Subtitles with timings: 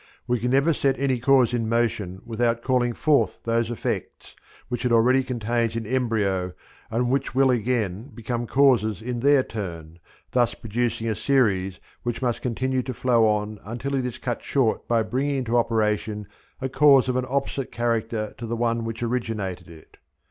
[0.25, 4.35] We can never set any cause in motion without calling forth those effects
[4.67, 6.53] which it already contains in embryo
[6.89, 9.99] and which will again become causes in their turn,
[10.31, 14.87] thus producing a series which must continue to flow on until it is cut short
[14.87, 16.27] by bringing into operation
[16.59, 19.97] a cause of an opposite character to the one which originated it.